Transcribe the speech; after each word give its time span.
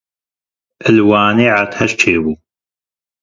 Li 0.95 1.03
Wanê 1.09 1.45
erdhej 1.57 1.91
çêbû. 1.99 2.33